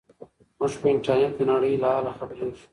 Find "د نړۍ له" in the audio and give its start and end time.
1.47-1.87